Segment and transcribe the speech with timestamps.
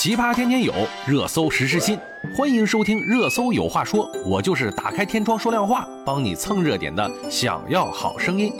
[0.00, 0.72] 奇葩天天有，
[1.08, 1.98] 热搜时时新。
[2.36, 7.10] 欢迎收听《热搜有话说》，我就是打开天窗说亮话，帮你蹭热点的。
[7.28, 8.52] 想要好声音。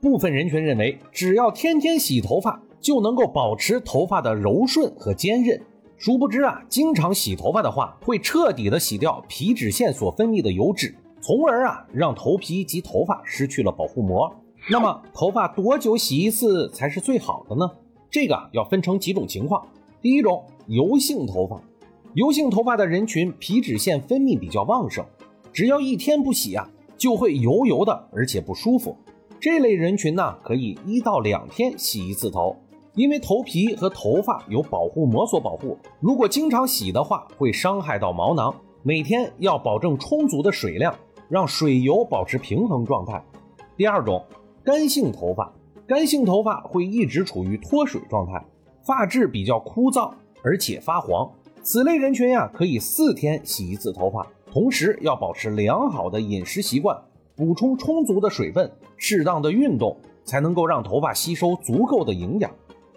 [0.00, 5.60] 部分人群认为，只要天天洗头发，就能够保持头发的柔顺和坚韧。
[5.96, 14.32] 殊不知啊，经常洗头发的话，会彻底的洗掉皮脂腺所分泌的油脂，从而啊，让头皮及头发失去了保护膜。
[14.70, 17.68] 那么，头发多久洗一次才是最好的呢？
[18.08, 19.66] 这个要分成几种情况。
[20.00, 21.60] 第一种，油性头发，
[22.14, 25.04] 油性头发的人群皮脂腺分泌比较旺盛，
[25.52, 28.96] 只要一天不洗啊，就会油油的，而且不舒服。
[29.40, 32.56] 这类人群呢，可以一到两天洗一次头，
[32.94, 35.76] 因为头皮和头发有保护膜所保护。
[36.00, 38.54] 如果经常洗的话，会伤害到毛囊。
[38.84, 40.94] 每天要保证充足的水量，
[41.28, 43.20] 让水油保持平衡状态。
[43.76, 44.24] 第二种，
[44.62, 45.52] 干性头发。
[45.86, 48.44] 干性头发会一直处于脱水状态，
[48.88, 50.10] 发质比较枯燥，
[50.42, 51.30] 而且发黄。
[51.62, 56.98] 此类人群呀，可以四天洗一次头发，同时要保持良好的饮食习惯，
[57.36, 62.50] 补充充足的水分，适当的运动，才能够让头发吸收足够的营养。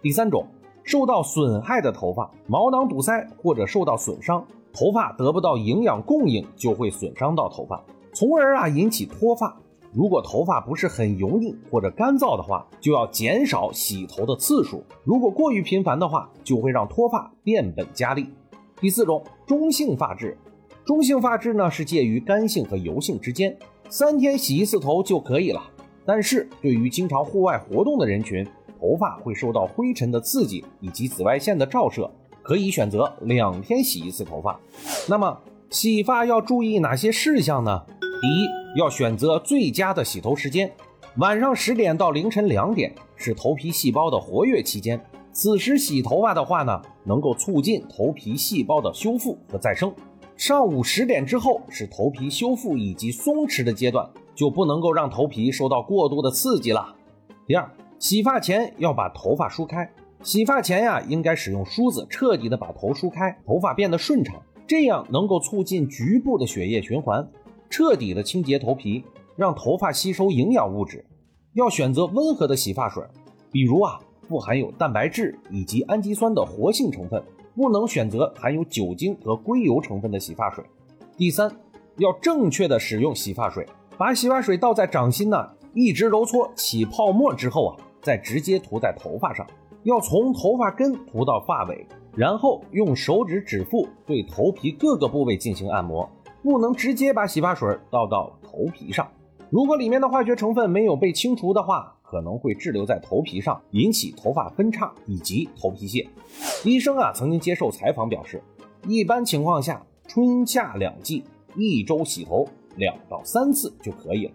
[0.00, 0.46] 第三种，
[0.84, 9.54] 受到损害的头发，毛囊堵塞或者受到损伤，头发得不到营养供应，就会损伤到头发，从而啊引起脱发。
[9.94, 14.82] 如果头发不是很油腻或者干燥的话，就要减少洗头的次数。
[15.04, 18.26] 如果过于频繁的话，就会让脱发变本加厉。
[18.80, 20.36] 第四种，中性发质。
[20.84, 23.56] 中性发质呢是介于干性和油性之间，
[23.88, 25.62] 三天洗一次头就可以了。
[26.04, 28.44] 但是对于经常户外活动的人群，
[28.80, 32.10] 头发会受到灰尘的刺激以及紫外线的照射，
[32.42, 34.58] 可以选择两天洗一次头发。
[35.08, 35.38] 那么
[35.70, 37.84] 洗发要注意哪些事项呢？
[38.20, 38.63] 第一。
[38.74, 40.70] 要选择最佳的洗头时间，
[41.18, 45.00] 晚上十点到凌晨两点是头皮细胞的活跃期间，
[45.30, 49.94] 此时洗头发的话呢，能够促进头皮细胞的修复和再生。
[50.36, 56.96] 上午十点之后是头皮修复以及松弛的阶段，就不能够让头皮受到过度的刺激了。
[57.46, 57.70] 第二，
[58.00, 59.88] 洗发前要把头发梳开，
[60.20, 67.24] 洗发前呀，应该使用梳子彻底的把头梳开，头发变得顺畅，这样能够促进局部的血液循环。
[67.68, 69.04] 彻底的清洁头皮，
[69.36, 71.04] 让头发吸收营养物质。
[71.54, 73.02] 要选择温和的洗发水，
[73.50, 77.22] 比如啊，不含有蛋白质以及氨基酸的活性成分，
[77.54, 80.64] 不能选择含有酒精和硅油成分的洗发水。
[81.16, 81.50] 第三，
[81.98, 83.64] 要正确的使用洗发水，
[83.96, 89.46] 把洗发水倒在掌心呢，一直揉搓起泡沫之后啊，再直接涂在头发上。
[89.84, 91.86] 要从头发根涂到发尾，
[92.16, 96.10] 然后用手指指腹对头皮各个部位进行按摩。
[96.44, 99.10] 不能直接把洗发水倒到头皮上，
[99.48, 106.06] 如果里面的化学成分没有被清除的话，可能会滞留在头皮上，引起头发分叉以及头皮屑。
[106.62, 108.42] 医生啊曾经接受采访表示，
[108.86, 111.24] 一般情况下，春夏两季
[111.56, 114.32] 一周洗头两到三次就可以了。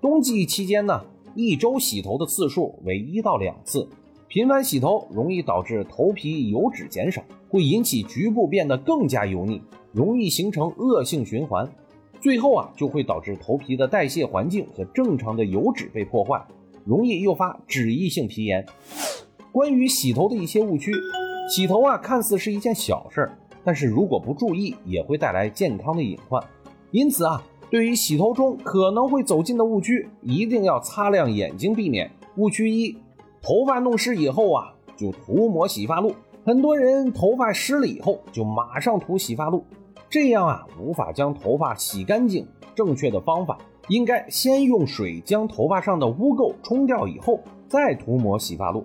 [0.00, 1.04] 冬季期间呢，
[1.34, 3.86] 一周洗头的次数为一到两次。
[4.28, 9.60] 频繁洗头容易导致头皮油脂减少，会引起局部变得更加油腻。
[9.92, 11.68] 容易形成恶性循环，
[12.20, 16.40] 最后啊就会导致头皮的代谢环境和正常的油脂被破坏，
[16.84, 18.64] 容易诱发脂溢性皮炎。
[19.52, 20.92] 关于洗头的一些误区，
[21.48, 26.40] 洗头啊看似是一件小事儿，但是如果不注意也会带来健康的隐患。
[26.92, 32.08] 因此啊，对于洗头中可能会走进的误区，一定要擦亮眼睛避免。
[32.36, 32.96] 误区一：
[33.42, 36.14] 头发弄湿以后啊就涂抹洗发露。
[36.44, 39.64] 很多人头发湿了以后就马上涂洗发露。
[40.10, 42.44] 这样啊，无法将头发洗干净。
[42.74, 48.84] 正确的方法应该先用水将头发上的污垢冲掉，以后再涂抹洗发露。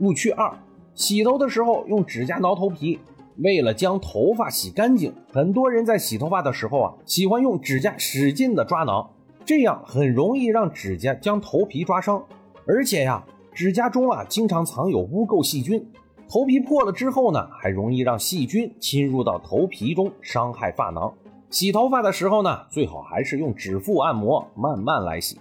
[0.00, 0.52] 误区二：
[0.94, 2.98] 洗头的时候用指甲挠头皮。
[3.38, 9.12] 为了将头发洗干净，很多人在洗头发的时候啊，喜欢用指甲使劲的抓挠，
[9.44, 12.24] 这样很容易让指甲将头皮抓伤。
[12.66, 15.86] 而且呀，指甲中啊经常藏有污垢细菌。
[16.34, 21.14] 头皮破了之后呢，还容易让细菌侵入到头皮中，伤害发囊。
[21.48, 25.38] 洗头发的时候呢，最好还是用指腹按摩，慢慢来洗。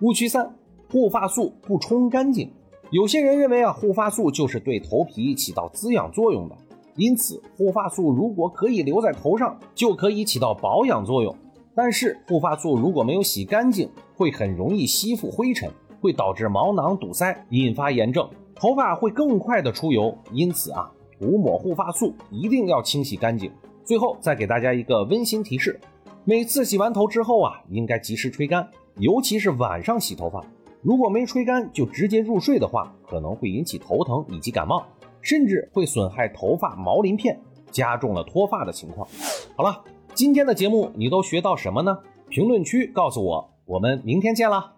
[0.00, 0.52] 误区三：
[0.90, 2.50] 护发素不冲干净。
[2.90, 6.56] 有些人认为啊，护发素就是对头皮起到滋养作用的，
[6.96, 11.32] 因此护发素如果可以留在头上，就可以起到保养作用。
[11.72, 15.70] 但是护发素如果没有洗干净，会很容易吸附灰尘，
[16.00, 18.28] 会导致毛囊堵塞，引发炎症。
[18.62, 20.88] 头发会更快的出油，因此啊，
[21.18, 23.50] 涂抹护发素一定要清洗干净。
[23.84, 25.80] 最后再给大家一个温馨提示：
[26.24, 30.44] 每次洗完头之后啊，应该及时吹干，尤其是晚上洗头发，
[30.80, 34.84] 如果没吹干就直接入睡的话，可能会引起头疼以及感冒。
[35.22, 37.40] 甚至会损害头发毛鳞片，
[37.72, 39.08] 加重了脱发的情况。
[39.56, 39.82] 好了，
[40.14, 41.98] 今天的节目你都学到什么呢？
[42.28, 44.74] 评论区告诉我，我们明天见啦！